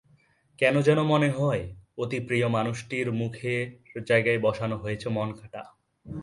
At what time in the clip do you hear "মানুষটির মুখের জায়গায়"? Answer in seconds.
2.47-4.39